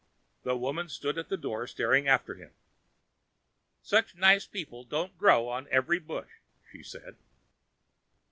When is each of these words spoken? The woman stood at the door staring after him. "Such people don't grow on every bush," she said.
The 0.41 0.57
woman 0.57 0.89
stood 0.89 1.19
at 1.19 1.29
the 1.29 1.37
door 1.37 1.67
staring 1.67 2.07
after 2.07 2.33
him. 2.33 2.55
"Such 3.83 4.09
people 4.49 4.83
don't 4.83 5.15
grow 5.15 5.47
on 5.47 5.67
every 5.69 5.99
bush," 5.99 6.39
she 6.71 6.81
said. 6.81 7.17